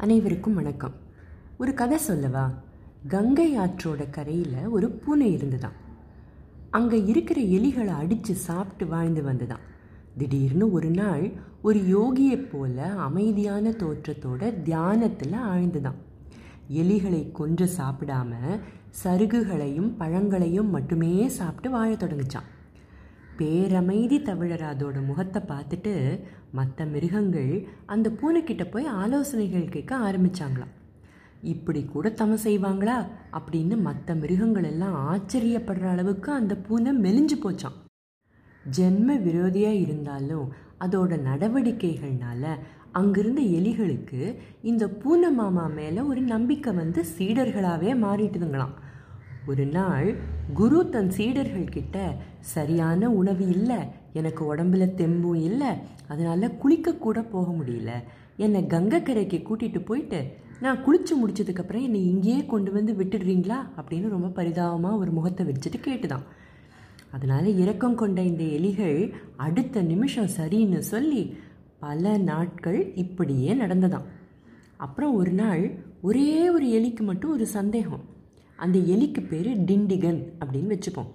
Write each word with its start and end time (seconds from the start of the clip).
அனைவருக்கும் 0.00 0.54
வணக்கம். 0.54 0.92
ஒரு 1.58 1.74
கதை 1.74 1.98
சொல்லவா? 1.98 2.50
கங்கை 3.08 3.58
ஆற்றோட 3.58 4.10
கரையில் 4.10 4.68
ஒரு 4.70 4.90
பூனை 4.90 5.32
இருந்துதான். 5.32 5.72
அங்கே 6.70 7.04
இருக்கிற 7.04 7.40
எலிகளை 7.40 7.86
அடித்து 7.86 8.34
சாப்பிட்டு 8.34 8.86
வாழ்ந்து 8.86 9.22
வந்துதான். 9.22 9.60
திடீர்னு 10.16 10.72
ஒரு 10.72 10.90
நாள் 10.90 11.32
ஒரு 11.62 11.78
யோகியைப் 11.78 12.48
போல 12.52 12.86
அமைதியான 12.86 13.70
தோற்றத்தோட 13.70 14.62
தியானத்தில் 14.62 15.32
ஆழ்ந்துதான். 15.32 15.98
எலிகளை 16.72 17.32
கொன்று 17.32 17.68
சாப்பிடாம 17.78 18.32
சருகுகளையும் 19.04 19.96
பழங்களையும் 19.98 20.70
மட்டுமே 20.70 21.28
சாப்பிட்டு 21.28 21.70
வாழத் 21.70 22.02
தொடங்குச்சான். 22.02 22.59
பேரமைதி 23.38 24.22
தவிழர் 24.22 24.64
அதோட 24.72 25.06
முகத்தை 25.06 25.42
பார்த்துட்டு 25.42 26.20
மற்ற 26.52 26.84
மிருகங்கள் 26.84 27.68
அந்த 27.86 28.10
பூனைக்கிட்ட 28.10 28.70
போய் 28.70 28.86
ஆலோசனைகள் 28.86 29.68
கேட்க 29.68 29.96
ஆரம்பித்தாங்களாம் 29.96 30.74
இப்படி 31.42 31.84
கூட 31.84 32.08
தம 32.08 32.36
செய்வாங்களா? 32.44 33.06
அப்படின்னு 33.32 33.80
மற்ற 33.80 34.14
மிருகங்கள் 34.14 34.64
எல்லாம் 34.64 34.96
ஆச்சரியப்படுற 35.12 35.86
அளவுக்கு 35.88 36.32
அந்த 36.32 36.56
பூனை 36.56 36.92
மெலிஞ்சு 36.92 37.36
போச்சான் 37.44 37.78
ஜென்ம 38.78 39.16
விரோதியாக 39.22 39.80
இருந்தாலும் 39.80 40.52
அதோட 40.80 41.12
நடவடிக்கைகள்னால 41.20 42.44
அங்கிருந்த 42.92 43.40
எலிகளுக்கு 43.42 44.36
இந்த 44.62 44.88
பூனை 44.88 45.30
மாமா 45.30 45.66
மேலே 45.66 46.00
ஒரு 46.00 46.20
நம்பிக்கை 46.20 46.72
வந்து 46.72 47.04
சீடர்களாகவே 47.18 47.92
மாறிட்டுதுங்களாம். 48.04 48.74
ஒரு 49.46 49.66
நாள் 49.66 50.16
குரு 50.54 50.88
தன் 50.88 51.10
சீடர்கள் 51.10 51.64
கிட்ட 51.64 52.16
சரியான 52.40 53.10
உணவு 53.10 53.48
இல்லை 53.48 53.76
எனக்கு 54.12 54.54
உடம்புல 54.54 54.88
தெம்பும் 54.96 55.34
இல்லை 55.34 55.66
அதனால 56.08 56.46
குளிக்கக்கூட 56.46 57.30
போக 57.30 57.52
முடியல. 57.52 57.90
என்னை 58.36 58.62
கங்கக்கரைக்கு 58.62 59.44
கூட்டிகிட்டு 59.44 59.84
போயிட்டு 59.84 60.32
நான் 60.60 60.78
குளிச்சு 60.84 61.10
முடிச்சதுக்கப்புறம் 61.24 61.82
என்னை 61.82 62.06
இங்கேயே 62.06 62.46
கொண்டு 62.46 62.72
வந்து 62.72 62.92
விட்டுடுறீங்களா? 62.92 63.56
அப்படின்னு 63.76 64.08
ரொம்ப 64.08 64.28
பரிதாபமாக 64.28 64.96
ஒரு 64.96 65.10
முகத்தை 65.10 65.46
வச்சுட்டு 65.46 65.80
கேட்டுதான். 65.80 66.22
அதனால் 67.10 67.56
இரக்கம் 67.56 67.94
கொண்ட 67.94 68.22
இந்த 68.22 68.44
எலிகள் 68.44 69.12
அடுத்த 69.36 69.82
நிமிஷம் 69.82 70.28
சரின்னு 70.38 70.78
சொல்லி 70.78 71.36
பல 71.78 72.18
நாட்கள் 72.18 72.94
இப்படியே 72.94 73.54
நடந்ததாம். 73.54 74.04
அப்புறம் 74.76 75.14
ஒரு 75.14 75.30
நாள் 75.30 75.78
ஒரே 76.02 76.50
ஒரு 76.50 76.66
எலிக்கு 76.66 77.00
மட்டும் 77.00 77.30
ஒரு 77.30 77.46
சந்தேகம். 77.46 78.18
அந்த 78.64 78.78
எலிக்கு 78.94 79.22
பேர் 79.30 79.50
டிண்டிகன் 79.68 80.20
அப்படின்னு 80.40 80.74
வச்சுப்போம். 80.74 81.10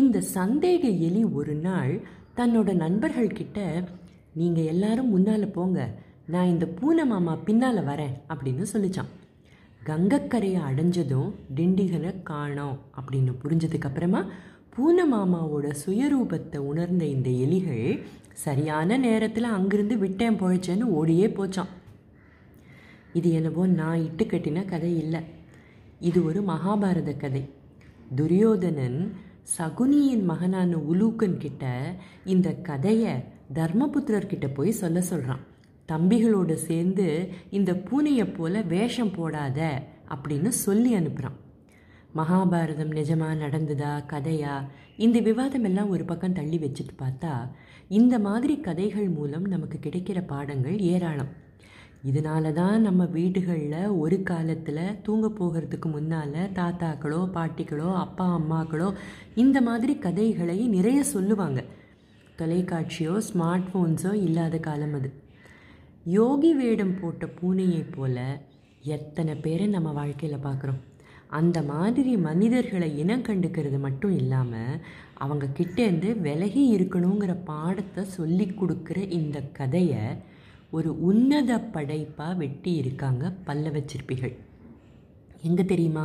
இந்த 0.00 0.18
சந்தேக 0.36 0.82
எலி 1.06 1.22
ஒரு 1.38 1.54
நாள் 1.66 1.94
தன்னோட 2.38 2.70
நண்பர்கள்கிட்ட 2.82 3.58
நீங்கள் 4.40 4.70
எல்லாரும் 4.72 5.10
முன்னால் 5.14 5.54
போங்க 5.56 5.78
நான் 6.32 6.52
இந்த 6.52 6.66
பூனை 6.78 7.04
மாமா 7.12 7.32
பின்னால் 7.46 7.80
வரேன் 7.88 8.14
அப்படின்னு 8.32 8.66
சொல்லிச்சான். 8.72 9.10
கங்கக்கரையை 9.88 10.60
அடைஞ்சதும் 10.68 11.30
டிண்டிகனை 11.56 12.10
காணோம் 12.30 12.78
அப்படின்னு 12.98 13.32
புரிஞ்சதுக்கப்புறமா 13.42 14.20
பூனை 14.74 15.04
மாமாவோட 15.12 15.66
சுயரூபத்தை 15.82 16.58
உணர்ந்த 16.70 17.04
இந்த 17.14 17.28
எலிகள் 17.44 17.84
சரியான 18.44 18.98
நேரத்தில் 19.06 19.54
அங்கிருந்து 19.56 19.96
விட்டேன் 20.04 20.40
போயிச்சேன்னு 20.42 20.86
ஓடியே 20.98 21.26
போச்சான் 21.38 21.72
இது 23.18 23.28
என்னவோ 23.38 23.62
நான் 23.80 24.04
இட்டு 24.06 24.24
கட்டின 24.24 24.64
கதை 24.72 24.92
இல்லை. 25.02 25.20
இது 26.00 26.24
ஒரு 26.24 26.40
மகாபாரத 26.42 27.16
கதை. 27.16 27.50
துரியோதனன் 28.16 29.12
சகுனியின் 29.58 30.24
மகனான 30.24 30.76
உலூக்கன் 30.76 31.36
கிட்ட 31.36 31.94
இந்த 32.24 32.54
கதையை 32.54 33.14
தர்மபுத்திரர்கிட்ட 33.54 34.54
போய் 34.54 34.70
சொல்ல 34.70 35.00
சொல்கிறான் 35.00 35.42
தம்பிகளோடு 35.88 36.52
சேர்ந்து 36.52 37.28
இந்த 37.50 37.72
பூனையை 37.72 38.34
போல 38.34 38.62
வேஷம் 38.62 39.12
போடாத 39.12 39.82
அப்படின்னு 40.08 40.48
சொல்லி 40.48 40.94
அனுப்புகிறான் 40.94 41.38
மகாபாரதம் 42.14 42.94
நிஜமாக 42.98 43.34
நடந்ததா 43.44 43.92
கதையா? 44.08 44.54
இந்த 44.96 45.20
விவாதம் 45.20 45.64
எல்லாம் 45.64 45.88
ஒரு 45.88 46.04
பக்கம் 46.04 46.32
தள்ளி 46.32 46.58
வச்சுட்டு 46.58 46.94
பார்த்தா 46.98 47.34
இந்த 47.88 48.18
மாதிரி 48.18 48.60
கதைகள் 48.60 49.08
மூலம் 49.08 49.42
நமக்கு 49.42 49.78
கிடைக்கிற 49.82 50.26
பாடங்கள் 50.26 50.78
ஏராளம். 50.78 51.30
இதனால 52.04 52.52
தான் 52.52 52.80
நம்ம 52.80 53.04
வீடுகளில் 53.04 53.94
ஒரு 53.94 54.22
காலத்தில் 54.22 54.96
தூங்க 55.02 55.26
போகிறதுக்கு 55.28 55.88
முன்னால் 55.90 56.38
தாத்தாக்களோ 56.52 57.18
பாட்டிகளோ 57.34 57.88
அப்பா 57.94 58.26
அம்மாக்களோ 58.38 58.88
இந்த 59.34 59.60
மாதிரி 59.60 59.94
கதைகளை 59.98 60.56
நிறைய 60.68 61.04
சொல்லுவாங்க. 61.04 61.60
தொலைக்காட்சியோ 62.38 63.14
ஸ்மார்ட் 63.28 63.66
ஃபோன்ஸோ 63.72 64.12
இல்லாத 64.26 64.58
காலம் 64.58 64.94
அது. 64.94 65.10
யோகி 66.04 66.52
வேடம் 66.54 66.94
போட்ட 67.00 67.26
பூனையை 67.40 67.82
போல 67.90 68.16
எத்தனை 68.96 69.34
பேரை 69.34 69.66
நம்ம 69.66 69.92
வாழ்க்கையில் 69.92 70.44
பார்க்குறோம் 70.46 70.80
அந்த 71.30 71.62
மாதிரி 71.62 72.16
மனிதர்களை 72.16 72.98
இனம் 72.98 73.22
கண்டுக்கிறது 73.22 73.78
மட்டும் 73.78 74.10
இல்லாமல் 74.10 74.80
அவங்க 75.14 75.46
கிட்டேருந்து 75.58 76.20
விலகி 76.20 76.62
இருக்கணுங்கிற 76.76 77.34
பாடத்தை 77.44 78.04
சொல்லி 78.04 78.46
கொடுக்குற 78.60 79.08
இந்த 79.10 79.40
கதையை 79.52 80.04
ஒரு 80.72 80.90
உன்னத 81.08 81.52
படைப்பாக 81.74 82.34
வெட்டி 82.42 82.72
இருக்காங்க 82.72 83.30
பல்லவ 83.46 83.76
சிற்பிகள் 83.92 84.34
எங்கே 85.48 85.64
தெரியுமா? 85.64 86.04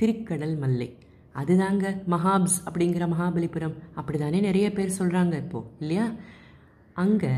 திருக்கடல் 0.00 0.54
மல்லை. 0.62 0.88
அதுதாங்க 1.34 1.84
மகாப்ஸ் 2.14 2.56
அப்படிங்கிற 2.66 3.04
மகாபலிபுரம். 3.12 3.76
அப்படி 3.94 4.18
தானே 4.18 4.40
நிறைய 4.40 4.66
பேர் 4.72 4.96
சொல்கிறாங்க 4.98 5.34
இப்போது 5.44 5.68
இல்லையா? 5.80 6.06
அங்கே 6.96 7.34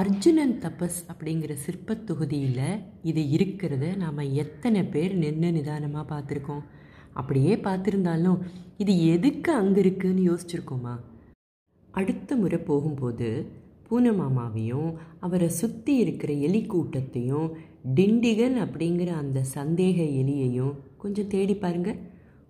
அர்ஜுனன் 0.00 0.54
தபஸ் 0.64 1.00
அப்படிங்கிற 1.12 1.52
சிற்பத் 1.64 2.06
தொகுதியில் 2.08 2.80
இது 3.02 3.22
இருக்கிறத 3.36 3.96
நாம் 3.96 4.30
எத்தனை 4.44 4.82
பேர் 4.84 5.12
நின்று 5.14 5.50
நிதானமாக 5.52 6.04
பார்த்துருக்கோம். 6.12 6.64
அப்படியே 7.12 7.54
பார்த்துருந்தாலும் 7.66 8.38
இது 8.76 8.94
எதுக்கு 9.14 9.52
அங்கே 9.52 9.80
இருக்குதுன்னு 9.82 10.24
யோசிச்சிருக்கோமா? 10.30 10.94
அடுத்த 11.94 12.36
முறை 12.36 12.58
போகும்போது 12.70 13.28
பூனை 13.94 14.10
மாமாவையும் 14.10 14.94
அவரை 15.20 15.48
சுற்றி 15.48 15.96
இருக்கிற 15.96 16.32
எலி 16.32 16.60
கூட்டத்தையும் 16.62 17.48
டிண்டிகன் 17.94 18.56
அப்படிங்கிற 18.64 19.06
அந்த 19.06 19.44
சந்தேக 19.54 19.98
எலியையும் 20.20 20.72
கொஞ்சம் 20.96 21.26
தேடி 21.26 21.54
பாருங்கள் 21.54 21.98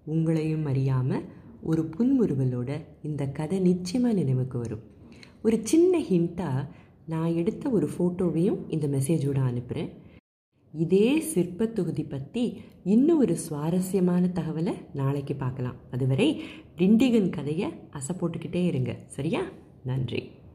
உங்களையும் 0.06 0.64
அறியாமல் 0.64 1.24
ஒரு 1.62 1.82
புன்முறுவலோட 1.96 2.70
இந்த 3.02 3.26
கதை 3.26 3.58
நிச்சயமாக 3.58 4.14
நினைவுக்கு 4.14 4.58
வரும். 4.58 4.80
ஒரு 5.42 5.58
சின்ன 5.62 5.98
ஹிண்ட்டாக 5.98 6.68
நான் 7.06 7.34
எடுத்த 7.34 7.70
ஒரு 7.70 7.88
ஃபோட்டோவையும் 7.96 8.58
இந்த 8.68 8.86
மெசேஜோடு 8.86 9.42
அனுப்புகிறேன் 9.44 9.90
இதே 10.74 11.20
சிற்ப 11.20 11.66
தொகுதி 11.66 12.04
பற்றி 12.04 12.44
இன்னும் 12.84 13.18
ஒரு 13.18 13.36
சுவாரஸ்யமான 13.36 14.26
தகவலை 14.26 14.74
நாளைக்கு 14.92 15.34
பார்க்கலாம். 15.34 15.76
அதுவரை 15.90 16.42
டிண்டிகன் 16.78 17.30
கதையை 17.30 17.70
அசை 17.90 18.14
போட்டுக்கிட்டே 18.20 18.64
இருங்க. 18.64 18.96
சரியா? 19.06 19.44
நன்றி. 19.84 20.22